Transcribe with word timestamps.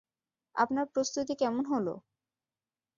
আপনার 0.55 0.85
প্রস্তুতি 0.93 1.33
কেমন 1.35 1.63
হলো? 1.65 1.93